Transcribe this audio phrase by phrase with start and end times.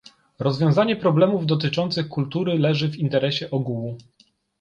[0.39, 3.97] Rozwiązanie problemów dotyczących kultury leży w interesie ogółu